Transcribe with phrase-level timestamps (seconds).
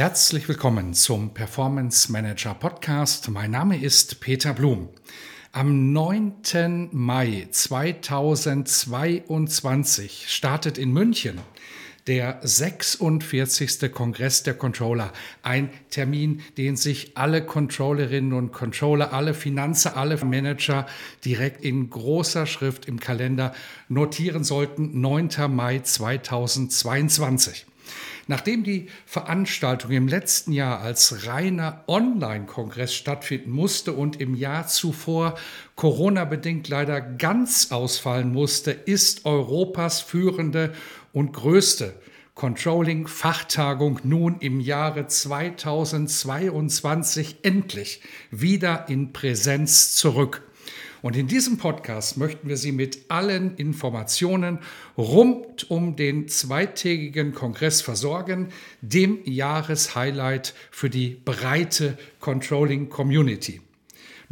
[0.00, 3.28] Herzlich willkommen zum Performance Manager Podcast.
[3.28, 4.88] Mein Name ist Peter Blum.
[5.52, 6.88] Am 9.
[6.90, 11.38] Mai 2022 startet in München
[12.06, 13.92] der 46.
[13.92, 15.12] Kongress der Controller.
[15.42, 20.86] Ein Termin, den sich alle Controllerinnen und Controller, alle Finanzer, alle Manager
[21.26, 23.54] direkt in großer Schrift im Kalender
[23.90, 24.98] notieren sollten.
[24.98, 25.28] 9.
[25.50, 27.66] Mai 2022.
[28.30, 35.34] Nachdem die Veranstaltung im letzten Jahr als reiner Online-Kongress stattfinden musste und im Jahr zuvor
[35.74, 40.72] Corona-bedingt leider ganz ausfallen musste, ist Europas führende
[41.12, 41.98] und größte
[42.36, 50.48] Controlling-Fachtagung nun im Jahre 2022 endlich wieder in Präsenz zurück.
[51.02, 54.58] Und in diesem Podcast möchten wir Sie mit allen Informationen
[54.98, 58.48] rund um den zweitägigen Kongress versorgen,
[58.82, 63.60] dem Jahreshighlight für die breite Controlling Community.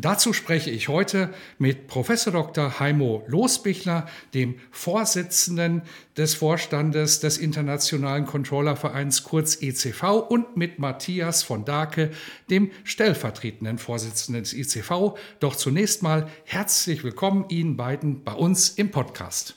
[0.00, 2.78] Dazu spreche ich heute mit Professor Dr.
[2.78, 5.82] Heimo Losbichler, dem Vorsitzenden
[6.16, 12.12] des Vorstandes des Internationalen Controllervereins kurz ECV und mit Matthias von Dake,
[12.48, 15.16] dem stellvertretenden Vorsitzenden des ECV.
[15.40, 19.56] Doch zunächst mal herzlich willkommen Ihnen beiden bei uns im Podcast.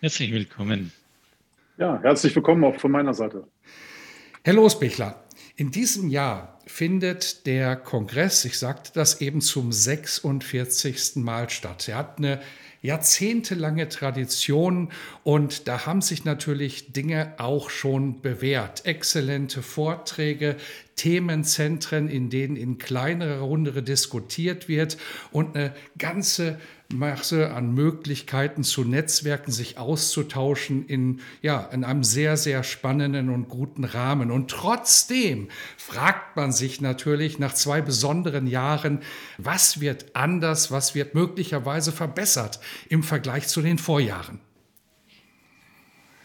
[0.00, 0.92] Herzlich willkommen.
[1.78, 3.48] Ja, herzlich willkommen auch von meiner Seite.
[4.44, 5.23] Herr Losbichler,
[5.56, 11.16] in diesem Jahr findet der Kongress, ich sagte das eben zum 46.
[11.16, 11.88] Mal statt.
[11.88, 12.40] Er hat eine
[12.82, 14.90] jahrzehntelange Tradition
[15.22, 18.84] und da haben sich natürlich Dinge auch schon bewährt.
[18.84, 20.56] Exzellente Vorträge,
[20.96, 24.96] Themenzentren, in denen in kleinerer Runde diskutiert wird
[25.32, 26.58] und eine ganze
[26.92, 33.48] Masse an Möglichkeiten zu Netzwerken, sich auszutauschen in, ja, in einem sehr, sehr spannenden und
[33.48, 34.30] guten Rahmen.
[34.30, 39.00] Und trotzdem fragt man sich natürlich nach zwei besonderen Jahren,
[39.38, 44.40] was wird anders, was wird möglicherweise verbessert im Vergleich zu den Vorjahren.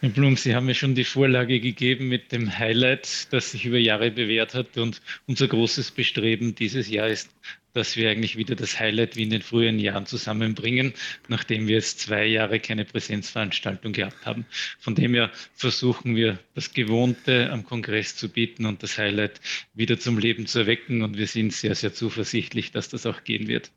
[0.01, 3.77] Herr Blum, Sie haben mir schon die Vorlage gegeben mit dem Highlight, das sich über
[3.77, 4.77] Jahre bewährt hat.
[4.77, 7.29] Und unser großes Bestreben dieses Jahr ist,
[7.73, 10.93] dass wir eigentlich wieder das Highlight wie in den früheren Jahren zusammenbringen,
[11.27, 14.45] nachdem wir jetzt zwei Jahre keine Präsenzveranstaltung gehabt haben.
[14.79, 19.41] Von dem her versuchen wir, das Gewohnte am Kongress zu bieten und das Highlight
[19.73, 21.01] wieder zum Leben zu erwecken.
[21.01, 23.69] Und wir sind sehr, sehr zuversichtlich, dass das auch gehen wird.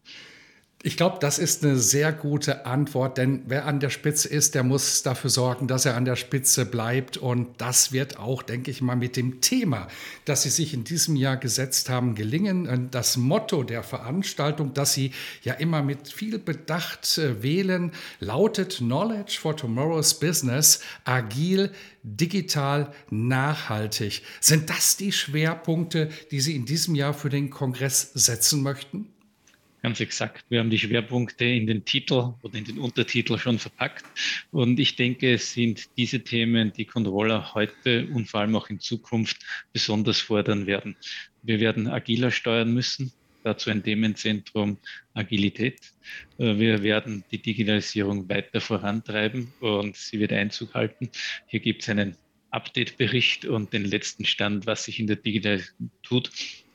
[0.85, 4.65] Ich glaube, das ist eine sehr gute Antwort, denn wer an der Spitze ist, der
[4.65, 7.17] muss dafür sorgen, dass er an der Spitze bleibt.
[7.17, 9.87] Und das wird auch, denke ich mal, mit dem Thema,
[10.25, 12.89] das Sie sich in diesem Jahr gesetzt haben, gelingen.
[12.91, 15.13] Das Motto der Veranstaltung, das Sie
[15.45, 21.71] ja immer mit viel Bedacht äh, wählen, lautet Knowledge for Tomorrow's Business, agil,
[22.03, 24.23] digital, nachhaltig.
[24.41, 29.13] Sind das die Schwerpunkte, die Sie in diesem Jahr für den Kongress setzen möchten?
[29.83, 30.45] Ganz exakt.
[30.49, 34.05] Wir haben die Schwerpunkte in den Titel oder in den Untertitel schon verpackt.
[34.53, 38.79] Und ich denke, es sind diese Themen, die Controller heute und vor allem auch in
[38.79, 39.39] Zukunft
[39.73, 40.95] besonders fordern werden.
[41.43, 43.13] Wir werden agiler steuern müssen.
[43.43, 44.79] Dazu ein Themenzentrum
[45.15, 45.81] Agilität.
[46.39, 51.11] Äh, wir werden die Digitalisierung weiter vorantreiben und sie wird Einzug halten.
[51.49, 52.17] Hier gibt es einen
[52.53, 56.31] Update-Bericht und den letzten Stand, was sich in der Digitalisierung tut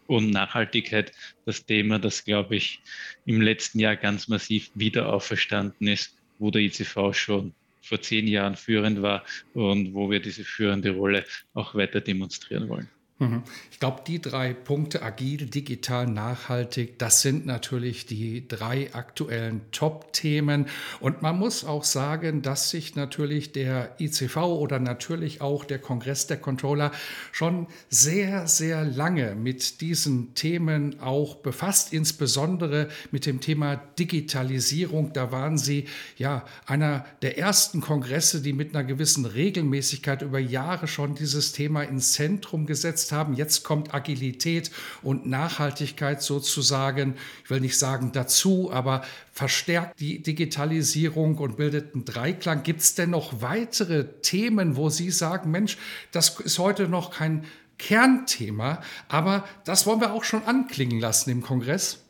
[0.07, 1.11] und Nachhaltigkeit
[1.45, 2.81] das Thema, das, glaube ich,
[3.25, 8.55] im letzten Jahr ganz massiv wieder auferstanden ist, wo der ICV schon vor zehn Jahren
[8.55, 9.23] führend war
[9.53, 12.89] und wo wir diese führende Rolle auch weiter demonstrieren wollen.
[13.19, 13.41] Mhm.
[13.71, 20.67] Ich glaube, die drei Punkte, agil, digital, nachhaltig, das sind natürlich die drei aktuellen Top-Themen.
[20.99, 26.27] Und man muss auch sagen, dass sich natürlich der ICV oder natürlich auch der Kongress
[26.27, 26.91] der Controller
[27.31, 35.11] schon sehr, sehr lange mit diesen Themen auch befasst, insbesondere mit dem Thema Digitalisierung.
[35.13, 35.85] Da waren sie
[36.19, 41.81] ja einer der ersten Kongresse, die mit einer gewissen Regelmäßigkeit über Jahre schon dieses Thema
[41.81, 43.33] ins Zentrum gesetzt gesetzt haben.
[43.33, 44.71] Jetzt kommt Agilität
[45.01, 52.05] und Nachhaltigkeit sozusagen, ich will nicht sagen dazu, aber verstärkt die Digitalisierung und bildet einen
[52.05, 52.63] Dreiklang.
[52.63, 55.77] Gibt es denn noch weitere Themen, wo Sie sagen, Mensch,
[56.11, 57.45] das ist heute noch kein
[57.77, 62.03] Kernthema, aber das wollen wir auch schon anklingen lassen im Kongress?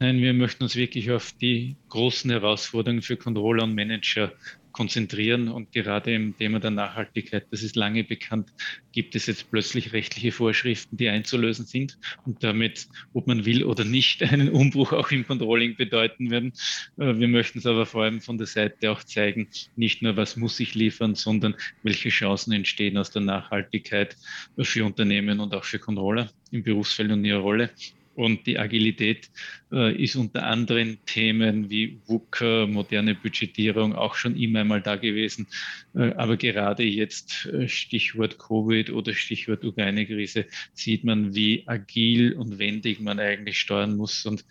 [0.00, 4.32] Nein, wir möchten uns wirklich auf die großen Herausforderungen für Controller und Manager
[4.72, 5.48] konzentrieren.
[5.48, 8.52] Und gerade im Thema der Nachhaltigkeit, das ist lange bekannt,
[8.92, 13.84] gibt es jetzt plötzlich rechtliche Vorschriften, die einzulösen sind und damit, ob man will oder
[13.84, 16.52] nicht, einen Umbruch auch im Controlling bedeuten werden.
[16.98, 20.36] Äh, wir möchten es aber vor allem von der Seite auch zeigen, nicht nur, was
[20.36, 24.16] muss ich liefern, sondern welche Chancen entstehen aus der Nachhaltigkeit
[24.60, 27.70] für Unternehmen und auch für Controller im Berufsfeld und ihrer Rolle.
[28.14, 29.30] Und die Agilität
[29.72, 35.46] äh, ist unter anderen Themen wie WUKA, moderne Budgetierung auch schon immer einmal da gewesen.
[35.94, 42.58] Äh, aber gerade jetzt, äh, Stichwort Covid oder Stichwort Ukraine-Krise, sieht man, wie agil und
[42.58, 44.26] wendig man eigentlich steuern muss.
[44.26, 44.44] Und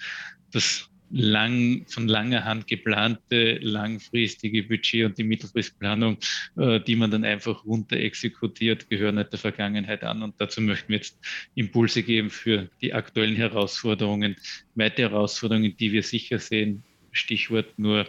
[0.52, 6.18] das lang, von langer Hand geplante langfristige Budget und die Mittelfristplanung,
[6.58, 10.24] äh, die man dann einfach runter exekutiert, gehören nicht der Vergangenheit an.
[10.24, 11.18] Und dazu möchten wir jetzt
[11.56, 14.36] Impulse geben für die aktuellen Herausforderungen,
[14.76, 16.84] weitere Herausforderungen, die wir sicher sehen.
[17.12, 18.08] Stichwort nur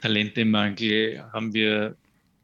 [0.00, 1.96] Talentemangel haben wir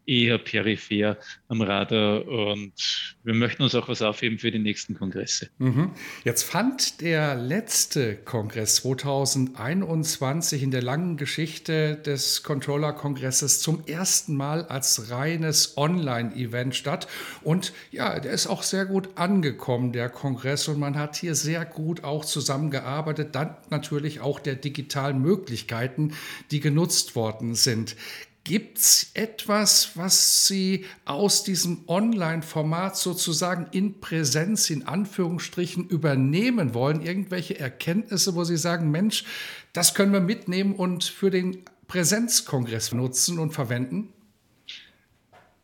[0.07, 1.19] eher peripher
[1.49, 5.51] am Radar und wir möchten uns auch was aufheben für die nächsten Kongresse.
[5.59, 5.91] Mhm.
[6.25, 14.65] Jetzt fand der letzte Kongress 2021 in der langen Geschichte des Controller-Kongresses zum ersten Mal
[14.67, 17.09] als reines Online-Event statt
[17.43, 21.65] und ja, der ist auch sehr gut angekommen, der Kongress und man hat hier sehr
[21.65, 26.13] gut auch zusammengearbeitet, dann natürlich auch der digitalen Möglichkeiten,
[26.51, 27.97] die genutzt worden sind.
[28.47, 37.03] Gibt es etwas, was Sie aus diesem Online-Format sozusagen in Präsenz, in Anführungsstrichen, übernehmen wollen?
[37.03, 39.25] Irgendwelche Erkenntnisse, wo Sie sagen, Mensch,
[39.73, 44.13] das können wir mitnehmen und für den Präsenzkongress nutzen und verwenden?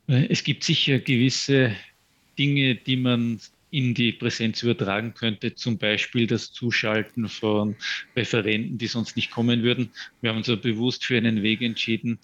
[0.08, 1.76] Es gibt sicher gewisse
[2.36, 3.38] Dinge, die man
[3.70, 7.76] in die Präsenz übertragen könnte, zum Beispiel das Zuschalten von
[8.16, 9.90] Referenten, die sonst nicht kommen würden.
[10.20, 12.18] Wir haben uns ja bewusst für einen Weg entschieden,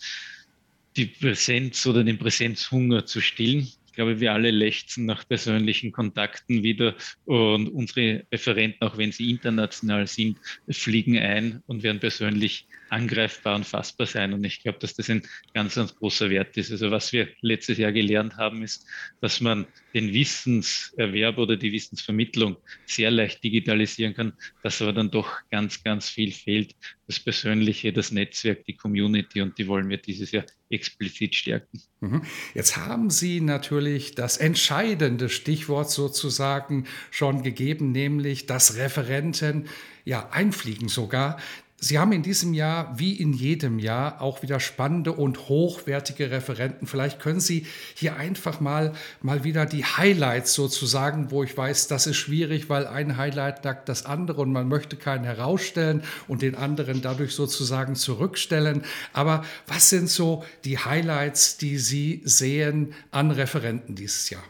[0.99, 3.61] die Präsenz oder den Präsenzhunger zu stillen.
[3.87, 9.31] Ich glaube, wir alle lechzen nach persönlichen Kontakten wieder und unsere Referenten, auch wenn sie
[9.31, 14.33] international sind, fliegen ein und werden persönlich angreifbar und fassbar sein.
[14.33, 15.23] Und ich glaube, dass das ein
[15.55, 16.71] ganz, ganz großer Wert ist.
[16.71, 18.87] Also was wir letztes Jahr gelernt haben, ist,
[19.21, 22.57] dass man den Wissenserwerb oder die Wissensvermittlung
[22.87, 26.75] sehr leicht digitalisieren kann, dass aber dann doch ganz, ganz viel fehlt.
[27.07, 31.81] Das Persönliche, das Netzwerk, die Community und die wollen wir dieses Jahr explizit stärken.
[32.01, 32.23] Mhm.
[32.55, 39.69] Jetzt haben Sie natürlich das entscheidende Stichwort sozusagen schon gegeben, nämlich dass Referenten
[40.05, 41.39] ja einfliegen sogar.
[41.81, 46.89] Sie haben in diesem Jahr wie in jedem Jahr auch wieder spannende und hochwertige Referenten.
[46.89, 52.09] Vielleicht können Sie hier einfach mal, mal wieder die Highlights sozusagen, wo ich weiß, das
[52.09, 56.57] ist schwierig, weil ein Highlight nackt das andere und man möchte keinen herausstellen und den
[56.57, 58.83] anderen dadurch sozusagen zurückstellen.
[59.13, 64.43] Aber was sind so die Highlights, die Sie sehen an Referenten dieses Jahr?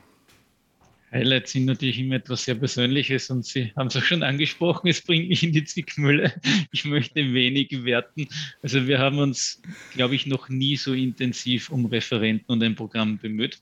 [1.13, 5.01] Highlights sind natürlich immer etwas sehr Persönliches und Sie haben es auch schon angesprochen, es
[5.01, 6.33] bringt mich in die Zwickmühle.
[6.73, 8.29] Ich möchte wenig werten.
[8.63, 9.63] Also wir haben uns,
[9.95, 13.59] glaube ich, noch nie so intensiv um Referenten und ein Programm bemüht.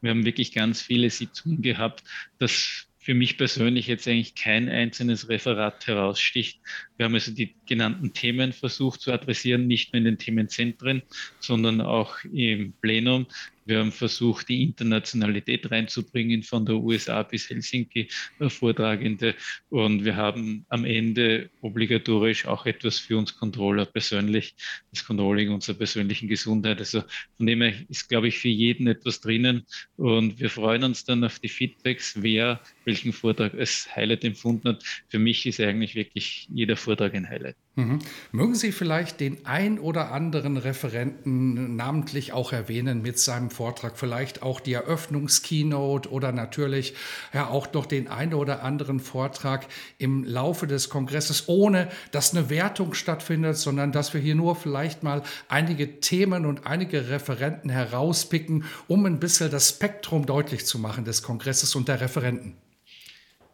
[0.00, 2.04] Wir haben wirklich ganz viele Sitzungen gehabt,
[2.38, 6.58] dass für mich persönlich jetzt eigentlich kein einzelnes Referat heraussticht.
[6.96, 11.02] Wir haben also die genannten Themen versucht zu adressieren, nicht nur in den Themenzentren,
[11.38, 13.26] sondern auch im Plenum.
[13.64, 19.34] Wir haben versucht, die Internationalität reinzubringen, von der USA bis Helsinki äh, Vortragende.
[19.70, 24.54] Und wir haben am Ende obligatorisch auch etwas für uns Controller persönlich,
[24.92, 26.78] das Controlling unserer persönlichen Gesundheit.
[26.78, 27.02] Also
[27.36, 29.64] von dem her ist, glaube ich, für jeden etwas drinnen.
[29.96, 34.84] Und wir freuen uns dann auf die Feedbacks, wer welchen Vortrag als Highlight empfunden hat.
[35.08, 37.56] Für mich ist eigentlich wirklich jeder Vortrag ein Highlight.
[37.76, 37.98] Mhm.
[38.30, 44.42] Mögen Sie vielleicht den ein oder anderen Referenten namentlich auch erwähnen mit seinem Vortrag, vielleicht
[44.42, 46.94] auch die Eröffnungskeynote oder natürlich
[47.32, 49.66] ja auch noch den ein oder anderen Vortrag
[49.98, 55.02] im Laufe des Kongresses, ohne dass eine Wertung stattfindet, sondern dass wir hier nur vielleicht
[55.02, 61.04] mal einige Themen und einige Referenten herauspicken, um ein bisschen das Spektrum deutlich zu machen
[61.04, 62.54] des Kongresses und der Referenten.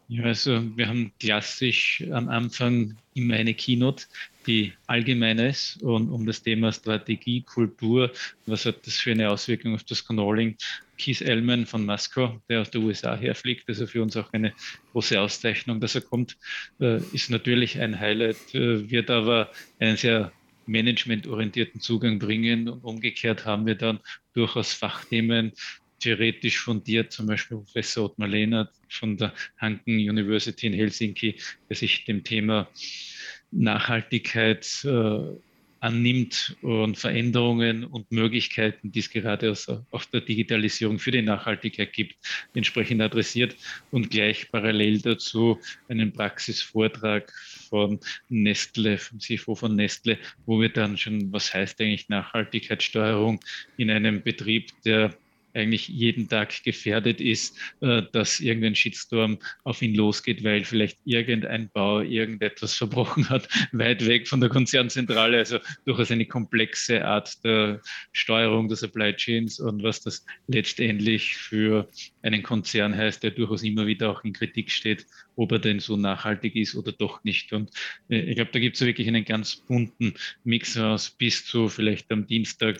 [0.09, 4.05] Ja, also wir haben klassisch am Anfang immer eine Keynote,
[4.47, 8.11] die allgemein ist und um das Thema Strategie, Kultur,
[8.45, 10.57] was hat das für eine Auswirkung auf das Controlling.
[10.97, 14.53] Keith Elman von Masco, der aus den USA herfliegt, also für uns auch eine
[14.91, 16.37] große Auszeichnung, dass er kommt,
[16.79, 20.31] äh, ist natürlich ein Highlight, äh, wird aber einen sehr
[20.67, 23.99] managementorientierten Zugang bringen und umgekehrt haben wir dann
[24.33, 25.53] durchaus Fachthemen,
[26.01, 31.35] theoretisch fundiert, zum Beispiel Professor Ottmar Lehnert von der Hanken University in Helsinki,
[31.69, 32.67] der sich dem Thema
[33.51, 35.35] Nachhaltigkeit äh,
[35.81, 41.91] annimmt und Veränderungen und Möglichkeiten, die es gerade aus, auf der Digitalisierung für die Nachhaltigkeit
[41.91, 42.15] gibt,
[42.53, 43.55] entsprechend adressiert
[43.89, 47.33] und gleich parallel dazu einen Praxisvortrag
[47.67, 53.39] von Nestle, vom CFO von Nestle, wo wir dann schon, was heißt eigentlich Nachhaltigkeitssteuerung
[53.77, 55.15] in einem Betrieb, der
[55.53, 61.69] eigentlich jeden Tag gefährdet ist, äh, dass irgendein Shitstorm auf ihn losgeht, weil vielleicht irgendein
[61.69, 65.37] Bau irgendetwas verbrochen hat, weit weg von der Konzernzentrale.
[65.37, 67.81] Also durchaus eine komplexe Art der
[68.11, 71.87] Steuerung der Supply Chains und was das letztendlich für
[72.21, 75.05] einen Konzern heißt, der durchaus immer wieder auch in Kritik steht,
[75.35, 77.53] ob er denn so nachhaltig ist oder doch nicht.
[77.53, 77.71] Und
[78.09, 82.11] äh, ich glaube, da gibt es wirklich einen ganz bunten Mix aus bis zu vielleicht
[82.11, 82.79] am Dienstag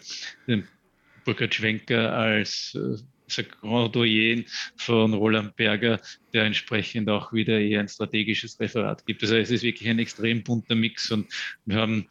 [1.25, 6.01] Burkhard Schwenker als äh, Grand Doyen von Roland Berger,
[6.33, 9.21] der entsprechend auch wieder eher ein strategisches Referat gibt.
[9.23, 11.27] Also es ist wirklich ein extrem bunter Mix und
[11.65, 12.07] wir haben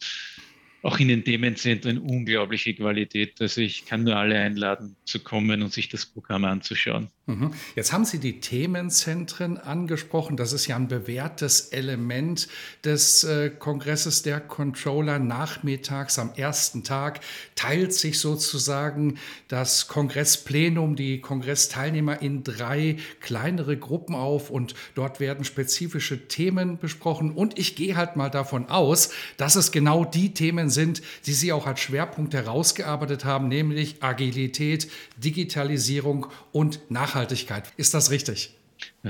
[0.82, 3.40] auch in den Themenzentren unglaubliche Qualität.
[3.40, 7.08] Also ich kann nur alle einladen zu kommen und sich das Programm anzuschauen.
[7.30, 7.54] Mhm.
[7.76, 10.37] Jetzt haben Sie die Themenzentren angesprochen.
[10.37, 12.49] Das ist ja ein bewährtes Element
[12.84, 15.18] des äh, Kongresses der Controller.
[15.18, 17.20] Nachmittags am ersten Tag
[17.54, 19.18] teilt sich sozusagen
[19.49, 27.32] das Kongressplenum, die Kongressteilnehmer in drei kleinere Gruppen auf und dort werden spezifische Themen besprochen.
[27.32, 31.52] Und ich gehe halt mal davon aus, dass es genau die Themen sind, die Sie
[31.52, 37.19] auch als Schwerpunkt herausgearbeitet haben, nämlich Agilität, Digitalisierung und Nachhaltigkeit.
[37.20, 37.72] Nachhaltigkeit.
[37.76, 38.50] Ist das richtig?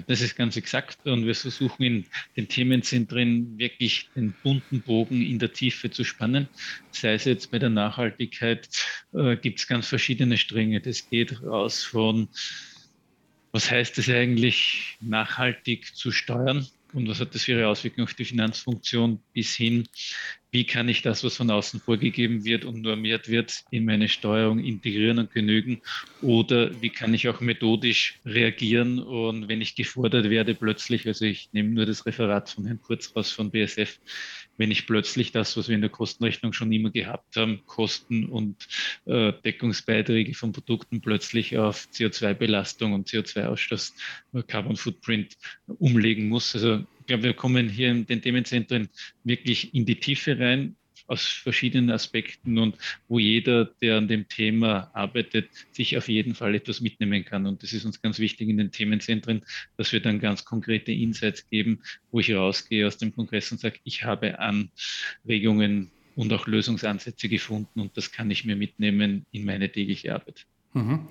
[0.07, 0.99] Das ist ganz exakt.
[1.07, 6.49] Und wir versuchen in den Themenzentren wirklich den bunten Bogen in der Tiefe zu spannen.
[6.91, 8.69] Sei es jetzt bei der Nachhaltigkeit,
[9.13, 10.81] äh, gibt es ganz verschiedene Stränge.
[10.81, 12.29] Das geht raus von,
[13.53, 16.67] was heißt es eigentlich, nachhaltig zu steuern?
[16.93, 19.87] Und was hat das für ihre Auswirkungen auf die Finanzfunktion bis hin,
[20.53, 24.59] wie kann ich das, was von außen vorgegeben wird und normiert wird, in meine Steuerung
[24.59, 25.81] integrieren und genügen?
[26.23, 28.99] Oder wie kann ich auch methodisch reagieren?
[28.99, 33.15] Und wenn ich gefordert werde, plötzlich, also ich nehme nur das Referat von Herrn Kurz
[33.15, 33.99] raus von BSF,
[34.61, 38.69] wenn ich plötzlich das, was wir in der Kostenrechnung schon immer gehabt haben, Kosten und
[39.07, 43.93] äh, Deckungsbeiträge von Produkten plötzlich auf CO2-Belastung und CO2-Ausstoß,
[44.35, 46.55] äh, Carbon Footprint umlegen muss.
[46.55, 48.89] Also glaube, wir kommen hier in den Themenzentren
[49.25, 50.77] wirklich in die Tiefe rein
[51.09, 52.77] aus verschiedenen Aspekten und
[53.09, 57.47] wo jeder, der an dem Thema arbeitet, sich auf jeden Fall etwas mitnehmen kann.
[57.47, 59.45] Und das ist uns ganz wichtig in den Themenzentren,
[59.77, 63.81] dass wir dann ganz konkrete Insights geben, wo ich rausgehe aus dem Kongress und sage,
[63.83, 69.73] ich habe Anregungen und auch Lösungsansätze gefunden und das kann ich mir mitnehmen in meine
[69.73, 70.47] tägliche Arbeit.
[70.75, 71.09] Mhm.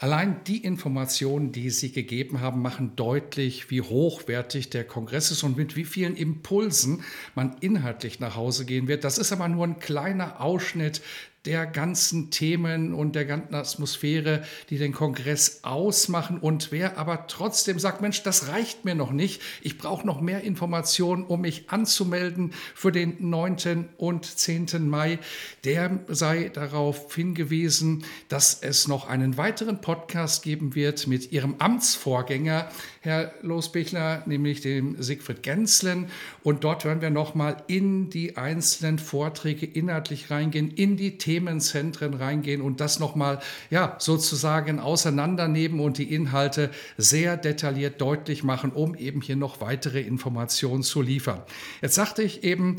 [0.00, 5.56] Allein die Informationen, die Sie gegeben haben, machen deutlich, wie hochwertig der Kongress ist und
[5.56, 7.02] mit wie vielen Impulsen
[7.34, 9.02] man inhaltlich nach Hause gehen wird.
[9.02, 11.02] Das ist aber nur ein kleiner Ausschnitt
[11.48, 16.36] der ganzen Themen und der ganzen Atmosphäre, die den Kongress ausmachen.
[16.36, 20.42] Und wer aber trotzdem sagt, Mensch, das reicht mir noch nicht, ich brauche noch mehr
[20.42, 23.88] Informationen, um mich anzumelden für den 9.
[23.96, 24.90] und 10.
[24.90, 25.20] Mai,
[25.64, 32.68] der sei darauf hingewiesen, dass es noch einen weiteren Podcast geben wird mit ihrem Amtsvorgänger,
[33.00, 36.08] Herr Losbichler, nämlich dem Siegfried Genslen.
[36.42, 42.14] Und dort werden wir nochmal in die einzelnen Vorträge inhaltlich reingehen, in die Themen Themenzentren
[42.14, 43.38] reingehen und das nochmal,
[43.70, 50.00] ja, sozusagen auseinandernehmen und die Inhalte sehr detailliert deutlich machen, um eben hier noch weitere
[50.00, 51.42] Informationen zu liefern.
[51.80, 52.76] Jetzt sagte ich eben,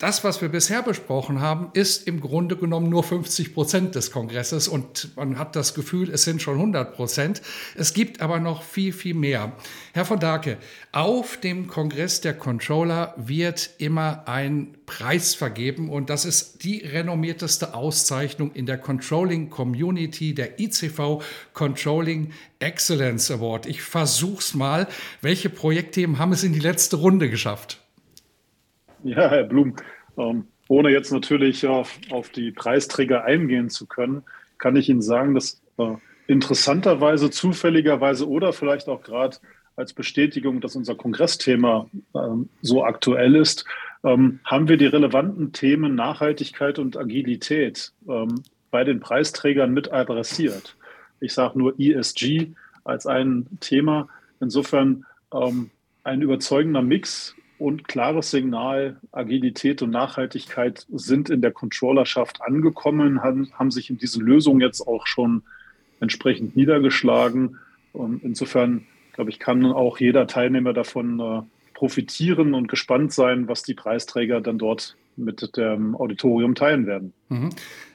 [0.00, 4.66] das, was wir bisher besprochen haben, ist im Grunde genommen nur 50 Prozent des Kongresses
[4.66, 7.42] und man hat das Gefühl, es sind schon 100 Prozent.
[7.76, 9.52] Es gibt aber noch viel, viel mehr.
[9.92, 10.56] Herr von Dake,
[10.92, 17.74] auf dem Kongress der Controller wird immer ein Preis vergeben und das ist die renommierteste
[17.74, 23.66] Auszeichnung in der Controlling Community, der ICV Controlling Excellence Award.
[23.66, 24.88] Ich versuch's mal.
[25.20, 27.79] Welche Projektthemen haben es in die letzte Runde geschafft?
[29.02, 29.76] Ja, Herr Blum,
[30.18, 34.22] ähm, ohne jetzt natürlich auf, auf die Preisträger eingehen zu können,
[34.58, 35.94] kann ich Ihnen sagen, dass äh,
[36.26, 39.38] interessanterweise, zufälligerweise oder vielleicht auch gerade
[39.76, 43.64] als Bestätigung, dass unser Kongressthema ähm, so aktuell ist,
[44.04, 50.76] ähm, haben wir die relevanten Themen Nachhaltigkeit und Agilität ähm, bei den Preisträgern mit adressiert.
[51.20, 52.48] Ich sage nur ESG
[52.84, 54.08] als ein Thema.
[54.40, 55.70] Insofern ähm,
[56.04, 63.52] ein überzeugender Mix und klares Signal, Agilität und Nachhaltigkeit sind in der Controllerschaft angekommen, haben,
[63.52, 65.42] haben sich in diesen Lösungen jetzt auch schon
[66.00, 67.58] entsprechend niedergeschlagen.
[67.92, 71.42] Und insofern, glaube ich, kann auch jeder Teilnehmer davon äh,
[71.74, 77.12] profitieren und gespannt sein, was die Preisträger dann dort mit dem Auditorium teilen werden.
[77.28, 77.50] Mhm.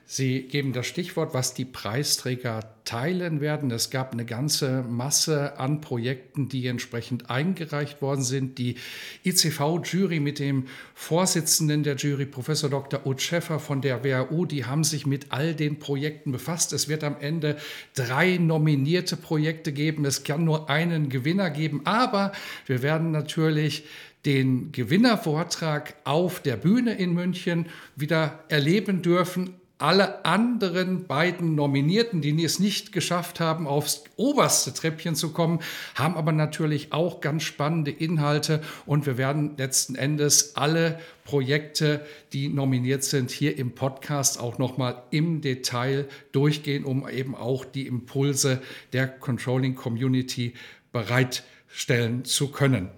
[0.07, 3.71] Sie geben das Stichwort, was die Preisträger teilen werden.
[3.71, 8.59] Es gab eine ganze Masse an Projekten, die entsprechend eingereicht worden sind.
[8.59, 8.75] Die
[9.23, 13.07] ICV-Jury mit dem Vorsitzenden der Jury, Professor Dr.
[13.07, 16.71] Ut Schäffer von der WHU, die haben sich mit all den Projekten befasst.
[16.73, 17.57] Es wird am Ende
[17.95, 20.05] drei nominierte Projekte geben.
[20.05, 22.31] Es kann nur einen Gewinner geben, aber
[22.67, 23.85] wir werden natürlich
[24.27, 32.43] den Gewinnervortrag auf der Bühne in München wieder erleben dürfen alle anderen beiden Nominierten, die
[32.43, 35.59] es nicht geschafft haben, aufs oberste Treppchen zu kommen,
[35.95, 42.47] haben aber natürlich auch ganz spannende Inhalte und wir werden letzten Endes alle Projekte, die
[42.47, 48.61] nominiert sind, hier im Podcast auch nochmal im Detail durchgehen, um eben auch die Impulse
[48.93, 50.53] der Controlling Community
[50.93, 52.91] bereitstellen zu können.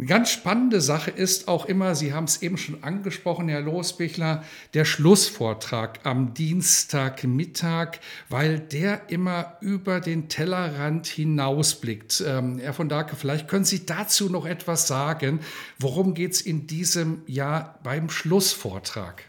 [0.00, 4.42] Eine ganz spannende Sache ist auch immer, Sie haben es eben schon angesprochen, Herr Losbichler,
[4.72, 7.98] der Schlussvortrag am Dienstagmittag,
[8.30, 12.24] weil der immer über den Tellerrand hinausblickt.
[12.26, 15.40] Ähm, Herr von Dake, vielleicht können Sie dazu noch etwas sagen.
[15.78, 19.24] Worum geht es in diesem Jahr beim Schlussvortrag?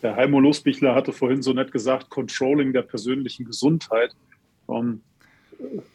[0.00, 4.16] Der Heimo Losbichler hatte vorhin so nett gesagt, Controlling der persönlichen Gesundheit.
[4.70, 5.02] Ähm,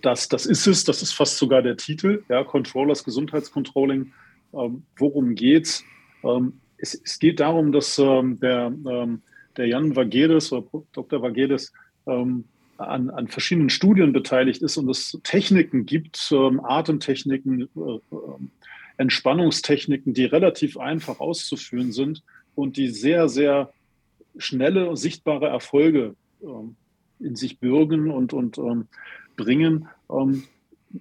[0.02, 4.14] das, das ist es, das ist fast sogar der Titel, ja, Controllers Gesundheitscontrolling.
[4.54, 5.84] Ähm, worum geht's?
[6.24, 9.22] Ähm, es, es geht darum, dass ähm, der, ähm,
[9.58, 11.22] der Jan Vagedes oder Dr.
[11.22, 11.72] Vagedes
[12.08, 12.46] ähm,
[12.78, 18.00] an, an verschiedenen Studien beteiligt ist und es Techniken gibt, ähm, Atemtechniken, äh,
[18.98, 22.24] Entspannungstechniken, die relativ einfach auszuführen sind
[22.56, 23.72] und die sehr, sehr
[24.38, 26.16] schnelle sichtbare Erfolge
[27.20, 28.60] in sich bürgen und, und
[29.36, 30.44] bringen, ähm,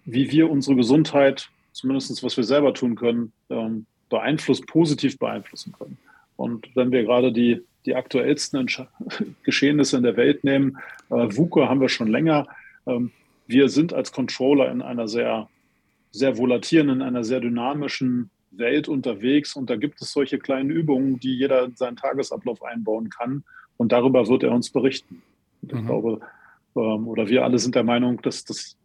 [0.04, 5.98] wie wir unsere Gesundheit, zumindest was wir selber tun können, ähm, beeinflusst, positiv beeinflussen können.
[6.36, 8.66] Und wenn wir gerade die, die aktuellsten
[9.42, 10.78] Geschehnisse in der Welt nehmen,
[11.10, 12.46] äh, VUCA haben wir schon länger.
[12.86, 13.12] Ähm,
[13.46, 15.48] wir sind als Controller in einer sehr,
[16.12, 21.20] sehr volatilen, in einer sehr dynamischen Welt unterwegs und da gibt es solche kleinen Übungen,
[21.20, 23.44] die jeder in seinen Tagesablauf einbauen kann
[23.76, 25.22] und darüber wird er uns berichten.
[25.62, 25.86] Und ich mhm.
[25.86, 26.20] glaube,
[26.76, 28.76] ähm, oder wir alle sind der Meinung, dass, dass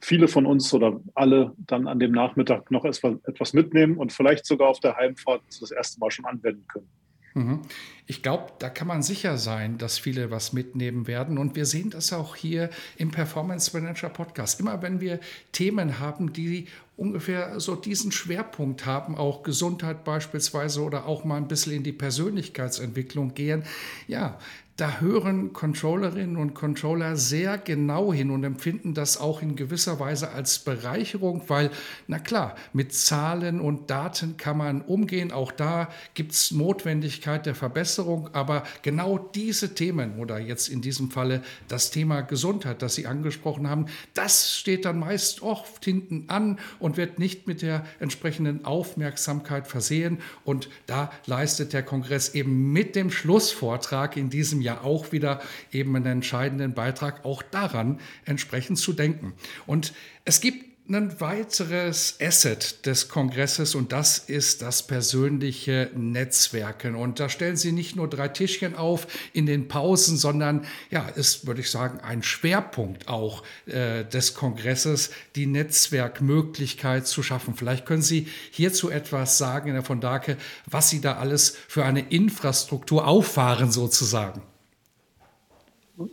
[0.00, 4.68] viele von uns oder alle dann an dem Nachmittag noch etwas mitnehmen und vielleicht sogar
[4.68, 6.88] auf der Heimfahrt das erste Mal schon anwenden können.
[7.34, 7.60] Mhm.
[8.06, 11.38] Ich glaube, da kann man sicher sein, dass viele was mitnehmen werden.
[11.38, 14.60] Und wir sehen das auch hier im Performance Manager Podcast.
[14.60, 15.18] Immer wenn wir
[15.52, 16.66] Themen haben, die
[16.96, 21.92] ungefähr so diesen Schwerpunkt haben, auch Gesundheit beispielsweise oder auch mal ein bisschen in die
[21.92, 23.64] Persönlichkeitsentwicklung gehen,
[24.08, 24.38] ja,
[24.82, 30.32] da hören Controllerinnen und Controller sehr genau hin und empfinden das auch in gewisser Weise
[30.32, 31.70] als Bereicherung, weil,
[32.08, 35.30] na klar, mit Zahlen und Daten kann man umgehen.
[35.30, 41.12] Auch da gibt es Notwendigkeit der Verbesserung, aber genau diese Themen oder jetzt in diesem
[41.12, 46.58] Falle das Thema Gesundheit, das Sie angesprochen haben, das steht dann meist oft hinten an
[46.80, 50.18] und wird nicht mit der entsprechenden Aufmerksamkeit versehen.
[50.42, 55.94] Und da leistet der Kongress eben mit dem Schlussvortrag in diesem ja auch wieder eben
[55.96, 59.34] einen entscheidenden Beitrag, auch daran entsprechend zu denken.
[59.66, 59.92] Und
[60.24, 66.96] es gibt ein weiteres Asset des Kongresses und das ist das persönliche Netzwerken.
[66.96, 71.46] Und da stellen Sie nicht nur drei Tischchen auf in den Pausen, sondern ja, ist,
[71.46, 77.54] würde ich sagen, ein Schwerpunkt auch äh, des Kongresses, die Netzwerkmöglichkeit zu schaffen.
[77.54, 82.00] Vielleicht können Sie hierzu etwas sagen, Herr von Dake, was Sie da alles für eine
[82.00, 84.42] Infrastruktur auffahren sozusagen.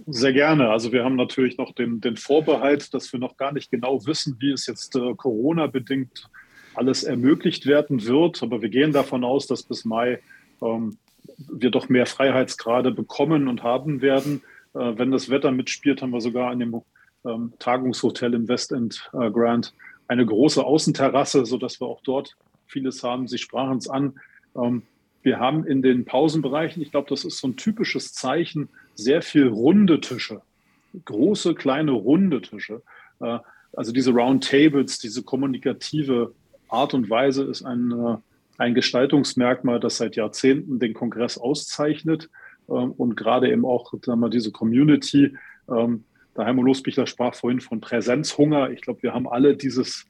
[0.07, 0.69] Sehr gerne.
[0.69, 4.35] Also wir haben natürlich noch den, den Vorbehalt, dass wir noch gar nicht genau wissen,
[4.39, 6.29] wie es jetzt äh, Corona-bedingt
[6.75, 8.43] alles ermöglicht werden wird.
[8.43, 10.19] Aber wir gehen davon aus, dass bis Mai
[10.61, 10.97] ähm,
[11.37, 14.41] wir doch mehr Freiheitsgrade bekommen und haben werden.
[14.73, 16.81] Äh, wenn das Wetter mitspielt, haben wir sogar an dem
[17.25, 19.73] ähm, Tagungshotel im Westend äh, Grand
[20.07, 22.35] eine große Außenterrasse, sodass wir auch dort
[22.67, 23.27] vieles haben.
[23.27, 24.19] Sie sprachen es an.
[24.55, 24.83] Ähm,
[25.21, 29.47] wir haben in den Pausenbereichen, ich glaube, das ist so ein typisches Zeichen, sehr viel
[29.47, 30.41] runde Tische,
[31.05, 32.81] große, kleine, runde Tische,
[33.19, 33.39] äh,
[33.73, 36.33] also diese Roundtables, diese kommunikative
[36.67, 38.17] Art und Weise ist ein, äh,
[38.57, 42.29] ein Gestaltungsmerkmal, das seit Jahrzehnten den Kongress auszeichnet
[42.69, 45.35] ähm, und gerade eben auch sagen wir, diese Community.
[45.69, 46.03] Ähm,
[46.35, 48.69] der Heimo Losbichler sprach vorhin von Präsenzhunger.
[48.71, 50.05] Ich glaube, wir haben alle dieses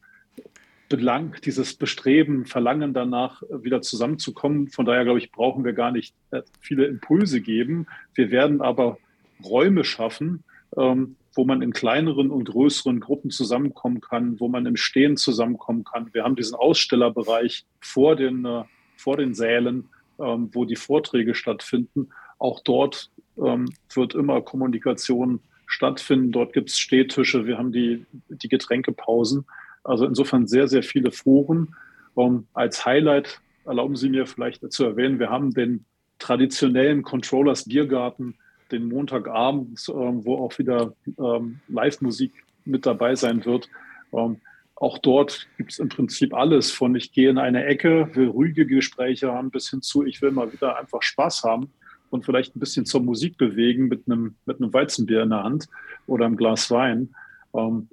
[0.89, 4.69] Belang, dieses Bestreben, Verlangen danach, wieder zusammenzukommen.
[4.69, 7.85] Von daher, glaube ich, brauchen wir gar nicht äh, viele Impulse geben.
[8.15, 8.97] Wir werden aber
[9.45, 10.43] Räume schaffen,
[10.75, 15.83] ähm, wo man in kleineren und größeren Gruppen zusammenkommen kann, wo man im Stehen zusammenkommen
[15.83, 16.13] kann.
[16.13, 18.63] Wir haben diesen Ausstellerbereich vor den, äh,
[18.97, 22.09] vor den Sälen, ähm, wo die Vorträge stattfinden.
[22.39, 26.31] Auch dort ähm, wird immer Kommunikation stattfinden.
[26.31, 29.45] Dort gibt es Stehtische, wir haben die, die Getränkepausen.
[29.83, 31.75] Also insofern sehr, sehr viele Foren.
[32.15, 35.85] Um, als Highlight erlauben Sie mir vielleicht zu erwähnen, wir haben den
[36.17, 38.35] traditionellen Controllers Biergarten
[38.71, 42.33] den Montagabend, äh, wo auch wieder ähm, Live-Musik
[42.65, 43.69] mit dabei sein wird.
[44.13, 44.37] Ähm,
[44.75, 48.65] auch dort gibt es im Prinzip alles von ich gehe in eine Ecke, will ruhige
[48.65, 51.71] Gespräche haben, bis hin zu ich will mal wieder einfach Spaß haben
[52.11, 55.67] und vielleicht ein bisschen zur Musik bewegen mit einem, mit einem Weizenbier in der Hand
[56.07, 57.13] oder einem Glas Wein.
[57.53, 57.89] Ähm,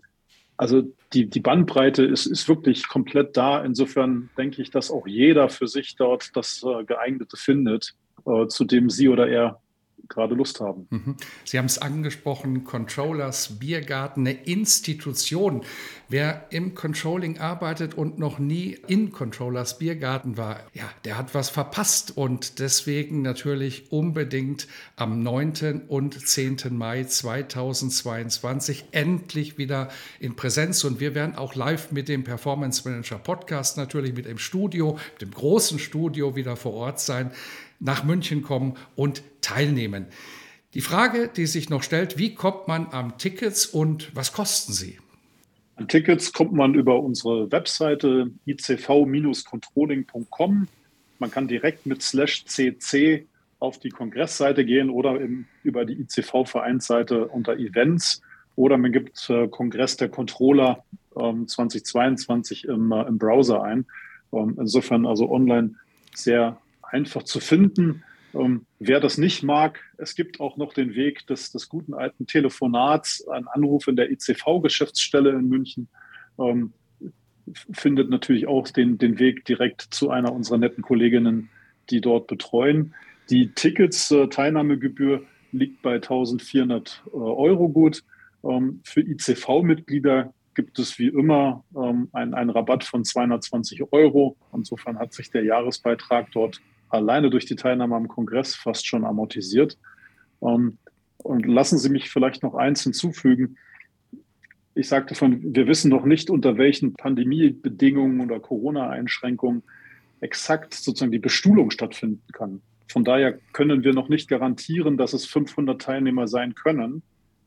[0.57, 3.62] also die, die Bandbreite ist, ist wirklich komplett da.
[3.64, 7.95] Insofern denke ich, dass auch jeder für sich dort das äh, geeignete findet,
[8.27, 9.61] äh, zu dem sie oder er
[10.09, 10.87] gerade Lust haben.
[10.90, 11.16] Mhm.
[11.45, 15.64] Sie haben es angesprochen, Controllers Biergarten, eine Institution.
[16.09, 21.51] Wer im Controlling arbeitet und noch nie in Controllers Biergarten war, ja, der hat was
[21.51, 25.83] verpasst und deswegen natürlich unbedingt am 9.
[25.88, 26.59] und 10.
[26.71, 29.88] Mai 2022 endlich wieder
[30.21, 34.38] in Präsenz und wir werden auch live mit dem Performance Manager Podcast natürlich mit dem
[34.38, 37.33] Studio, mit dem großen Studio wieder vor Ort sein
[37.81, 40.07] nach München kommen und teilnehmen.
[40.75, 44.99] Die Frage, die sich noch stellt, wie kommt man am Tickets und was kosten sie?
[45.77, 50.69] An Tickets kommt man über unsere Webseite icv-controlling.com.
[51.19, 53.27] Man kann direkt mit slash cc
[53.59, 58.23] auf die Kongressseite gehen oder im, über die ICV-Vereinsseite unter Events
[58.55, 60.85] oder man gibt äh, Kongress der Controller
[61.17, 63.87] ähm, 2022 im, äh, im Browser ein.
[64.33, 65.75] Ähm, insofern also online
[66.15, 66.59] sehr
[66.90, 68.03] einfach zu finden.
[68.35, 72.27] Ähm, wer das nicht mag, es gibt auch noch den Weg des, des guten alten
[72.27, 75.88] Telefonats, ein Anruf in der ICV-Geschäftsstelle in München,
[76.38, 76.72] ähm,
[77.72, 81.49] findet natürlich auch den, den Weg direkt zu einer unserer netten Kolleginnen,
[81.90, 82.94] die dort betreuen.
[83.31, 85.22] Die Tickets, äh, Teilnahmegebühr
[85.53, 88.03] liegt bei 1400 äh, Euro gut.
[88.44, 94.37] Ähm, für ICV-Mitglieder gibt es wie immer ähm, einen, einen Rabatt von 220 Euro.
[94.53, 99.79] Insofern hat sich der Jahresbeitrag dort alleine durch die Teilnahme am Kongress fast schon amortisiert.
[100.42, 100.79] Ähm,
[101.18, 103.57] und lassen Sie mich vielleicht noch eins hinzufügen.
[104.75, 109.62] Ich sagte von, wir wissen noch nicht, unter welchen Pandemiebedingungen oder Corona-Einschränkungen
[110.20, 112.61] exakt sozusagen die Bestuhlung stattfinden kann.
[112.88, 117.03] Von daher können wir noch nicht garantieren, dass es 500 Teilnehmer sein können,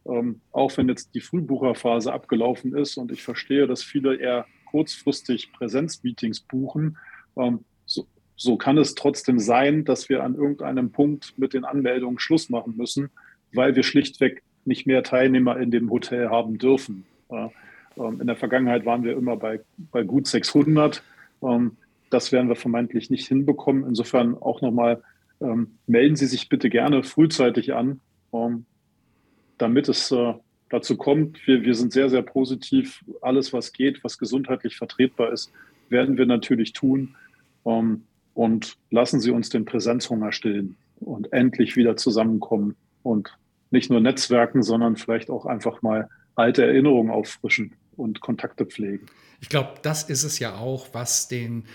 [0.06, 5.52] ähm, auch wenn jetzt die Frühbucherphase abgelaufen ist und ich verstehe, dass viele eher kurzfristig
[5.54, 6.98] Präsenzmeetings buchen.
[7.38, 8.06] Ähm, so,
[8.40, 12.78] so kann es trotzdem sein, dass wir an irgendeinem Punkt mit den Anmeldungen Schluss machen
[12.78, 13.10] müssen,
[13.52, 17.04] weil wir schlichtweg nicht mehr Teilnehmer in dem Hotel haben dürfen.
[17.30, 17.52] Ähm,
[18.22, 19.60] in der Vergangenheit waren wir immer bei,
[19.92, 21.04] bei gut 600.
[21.44, 21.76] Ähm,
[22.10, 23.86] das werden wir vermeintlich nicht hinbekommen.
[23.86, 25.04] Insofern auch nochmal,
[25.42, 28.00] ähm, melden Sie sich bitte gerne frühzeitig an,
[29.58, 30.34] damit es äh,
[30.70, 31.46] dazu kommt.
[31.46, 33.04] Wir, wir sind sehr, sehr positiv.
[33.22, 35.52] Alles, was geht, was gesundheitlich vertretbar ist,
[35.90, 37.16] werden wir natürlich tun
[38.40, 43.38] und lassen Sie uns den Präsenzhunger stillen und endlich wieder zusammenkommen und
[43.70, 49.08] nicht nur Netzwerken, sondern vielleicht auch einfach mal alte Erinnerungen auffrischen und Kontakte pflegen.
[49.42, 51.66] Ich glaube, das ist es ja auch, was den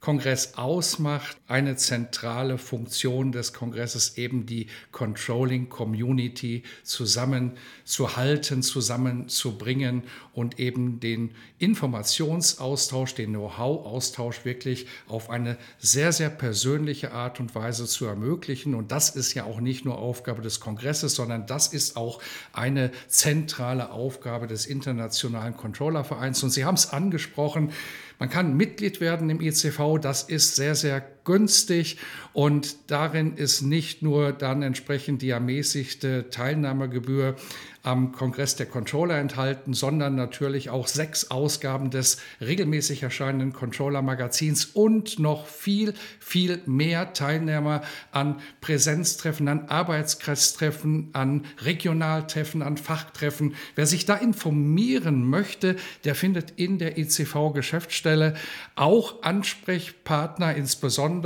[0.00, 1.36] Kongress ausmacht.
[1.46, 13.14] Eine zentrale Funktion des Kongresses eben die Controlling Community zusammenzuhalten, zusammenzubringen und eben den Informationsaustausch,
[13.14, 18.74] den Know-how-Austausch wirklich auf eine sehr, sehr persönliche Art und Weise zu ermöglichen.
[18.74, 22.22] Und das ist ja auch nicht nur Aufgabe des Kongresses, sondern das ist auch
[22.54, 26.42] eine zentrale Aufgabe des Internationalen Controllervereins.
[26.42, 27.72] Und Sie haben es angesprochen,
[28.20, 31.00] man kann Mitglied werden im ICV, das ist sehr, sehr
[31.30, 31.96] günstig
[32.32, 37.36] und darin ist nicht nur dann entsprechend die ermäßigte Teilnahmegebühr
[37.82, 45.18] am Kongress der Controller enthalten, sondern natürlich auch sechs Ausgaben des regelmäßig erscheinenden Controller-Magazins und
[45.18, 47.80] noch viel, viel mehr Teilnehmer
[48.12, 53.54] an Präsenztreffen, an Arbeitskreistreffen, an Regionaltreffen, an Fachtreffen.
[53.76, 58.34] Wer sich da informieren möchte, der findet in der ICV-Geschäftsstelle
[58.76, 61.19] auch Ansprechpartner, insbesondere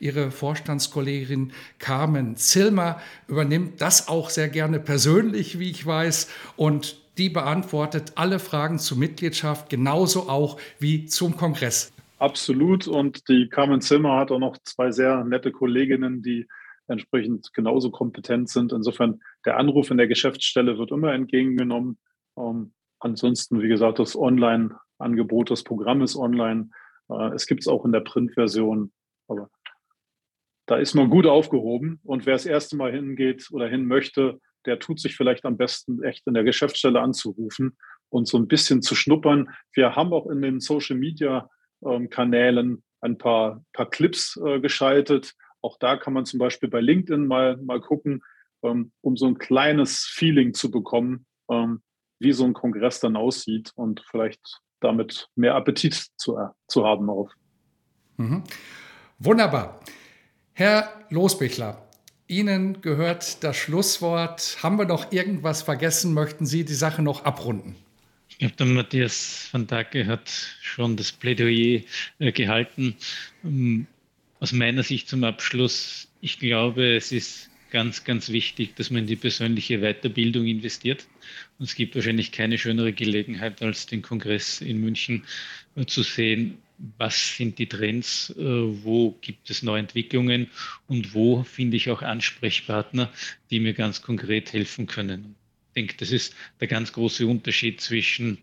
[0.00, 7.28] ihre Vorstandskollegin Carmen Zilmer übernimmt das auch sehr gerne persönlich, wie ich weiß, und die
[7.28, 11.92] beantwortet alle Fragen zur Mitgliedschaft, genauso auch wie zum Kongress.
[12.18, 12.86] Absolut.
[12.88, 16.46] Und die Carmen Zimmer hat auch noch zwei sehr nette Kolleginnen, die
[16.88, 18.72] entsprechend genauso kompetent sind.
[18.72, 21.98] Insofern, der Anruf in der Geschäftsstelle wird immer entgegengenommen.
[22.36, 26.70] Ähm, ansonsten, wie gesagt, das Online-Angebot, das Programm ist online.
[27.10, 28.90] Äh, es gibt es auch in der Printversion.
[29.28, 29.50] Aber
[30.66, 32.00] da ist man gut aufgehoben.
[32.04, 36.02] Und wer das erste Mal hingeht oder hin möchte, der tut sich vielleicht am besten
[36.02, 37.78] echt in der Geschäftsstelle anzurufen
[38.10, 39.48] und so ein bisschen zu schnuppern.
[39.72, 41.48] Wir haben auch in den Social Media
[41.84, 45.34] ähm, Kanälen ein paar, paar Clips äh, geschaltet.
[45.62, 48.22] Auch da kann man zum Beispiel bei LinkedIn mal, mal gucken,
[48.62, 51.82] ähm, um so ein kleines Feeling zu bekommen, ähm,
[52.18, 57.08] wie so ein Kongress dann aussieht und vielleicht damit mehr Appetit zu, äh, zu haben
[57.08, 57.32] auf.
[58.16, 58.42] Mhm.
[59.20, 59.80] Wunderbar.
[60.52, 61.84] Herr Losbichler,
[62.28, 64.58] Ihnen gehört das Schlusswort.
[64.62, 66.14] Haben wir noch irgendwas vergessen?
[66.14, 67.74] Möchten Sie die Sache noch abrunden?
[68.28, 70.30] Ich glaube, der Matthias van Dacke hat
[70.62, 71.80] schon das Plädoyer
[72.20, 72.94] äh, gehalten.
[73.42, 73.88] Ähm,
[74.38, 79.06] aus meiner Sicht zum Abschluss, ich glaube, es ist ganz, ganz wichtig, dass man in
[79.08, 81.08] die persönliche Weiterbildung investiert.
[81.58, 85.24] Und es gibt wahrscheinlich keine schönere Gelegenheit, als den Kongress in München
[85.74, 86.58] äh, zu sehen,
[86.96, 90.48] was sind die Trends, äh, wo gibt es Neuentwicklungen
[90.86, 93.10] und wo finde ich auch Ansprechpartner,
[93.50, 95.34] die mir ganz konkret helfen können.
[95.68, 98.38] Ich denke, das ist der ganz große Unterschied zwischen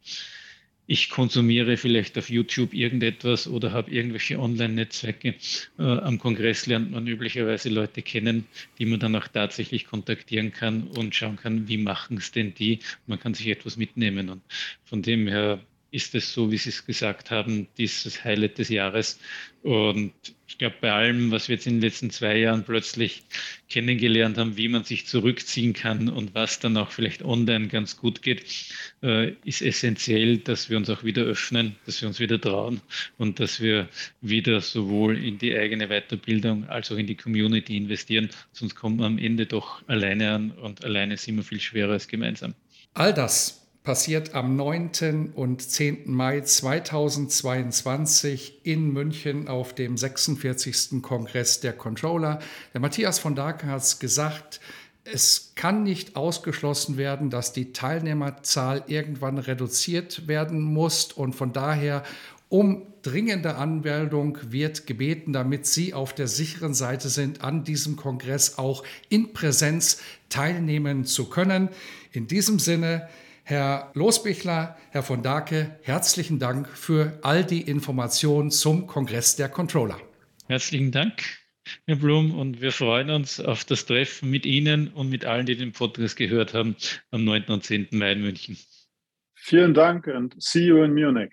[0.87, 5.35] ich konsumiere vielleicht auf YouTube irgendetwas oder habe irgendwelche Online-Netzwerke.
[5.79, 8.45] Äh, am Kongress lernt man üblicherweise Leute kennen,
[8.77, 12.79] die man dann auch tatsächlich kontaktieren kann und schauen kann, wie machen es denn die.
[13.07, 14.29] Man kann sich etwas mitnehmen.
[14.29, 14.43] Und
[14.83, 15.59] von dem her
[15.95, 19.17] ist es so, wie Sie es gesagt haben, dieses Highlight des Jahres.
[19.63, 20.13] Und
[20.45, 23.23] ich glaube, bei allem, was wir jetzt in den letzten zwei Jahren plötzlich
[23.69, 28.21] kennengelernt haben, wie man sich zurückziehen kann und was dann auch vielleicht online ganz gut
[28.21, 28.45] geht,
[29.01, 32.81] äh, ist essentiell, dass wir uns auch wieder öffnen, dass wir uns wieder trauen
[33.17, 33.87] und dass wir
[34.21, 38.29] wieder sowohl in die eigene Weiterbildung als auch in die Community investieren.
[38.51, 42.07] Sonst kommt man am Ende doch alleine an und alleine sind wir viel schwerer als
[42.07, 42.53] gemeinsam.
[42.93, 45.31] All das passiert am 9.
[45.35, 46.11] und 10.
[46.11, 51.01] Mai 2022 in München auf dem 46.
[51.01, 52.39] Kongress der Controller.
[52.73, 54.59] Der Matthias von Darke hat es gesagt,
[55.05, 62.01] es kann nicht ausgeschlossen werden, dass die Teilnehmerzahl irgendwann reduziert werden muss und von daher
[62.49, 68.57] um dringende Anmeldung wird gebeten, damit Sie auf der sicheren Seite sind, an diesem Kongress
[68.57, 71.69] auch in Präsenz teilnehmen zu können.
[72.11, 73.07] In diesem Sinne,
[73.47, 79.99] Herr Losbichler, Herr von Dake, herzlichen Dank für all die Informationen zum Kongress der Controller.
[80.47, 81.21] Herzlichen Dank,
[81.85, 85.55] Herr Blum, und wir freuen uns auf das Treffen mit Ihnen und mit allen, die
[85.55, 86.75] den Podcast gehört haben,
[87.11, 87.43] am 9.
[87.49, 87.89] und 10.
[87.91, 88.57] Mai in München.
[89.35, 91.31] Vielen Dank und see you in Munich.